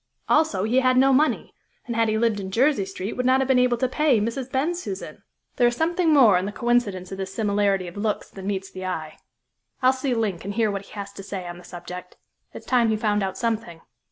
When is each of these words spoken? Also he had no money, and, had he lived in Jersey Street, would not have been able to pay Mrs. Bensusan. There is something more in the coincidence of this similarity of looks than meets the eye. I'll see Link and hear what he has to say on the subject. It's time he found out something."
Also 0.27 0.63
he 0.63 0.79
had 0.79 0.97
no 0.97 1.13
money, 1.13 1.53
and, 1.85 1.95
had 1.95 2.09
he 2.09 2.17
lived 2.17 2.39
in 2.39 2.49
Jersey 2.49 2.85
Street, 2.85 3.13
would 3.15 3.25
not 3.27 3.39
have 3.39 3.47
been 3.47 3.59
able 3.59 3.77
to 3.77 3.87
pay 3.87 4.19
Mrs. 4.19 4.51
Bensusan. 4.51 5.21
There 5.57 5.67
is 5.67 5.75
something 5.75 6.11
more 6.11 6.39
in 6.39 6.45
the 6.47 6.51
coincidence 6.51 7.11
of 7.11 7.19
this 7.19 7.31
similarity 7.31 7.87
of 7.87 7.97
looks 7.97 8.27
than 8.31 8.47
meets 8.47 8.71
the 8.71 8.83
eye. 8.83 9.17
I'll 9.83 9.93
see 9.93 10.15
Link 10.15 10.43
and 10.43 10.55
hear 10.55 10.71
what 10.71 10.85
he 10.85 10.91
has 10.93 11.13
to 11.13 11.21
say 11.21 11.47
on 11.47 11.59
the 11.59 11.63
subject. 11.63 12.17
It's 12.51 12.65
time 12.65 12.89
he 12.89 12.97
found 12.97 13.21
out 13.21 13.37
something." 13.37 13.81